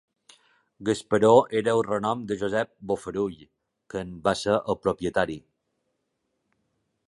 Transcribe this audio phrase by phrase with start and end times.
[0.87, 3.37] Gasparó era el renom de Josep Bofarull,
[3.95, 5.37] que en va ser el propietari.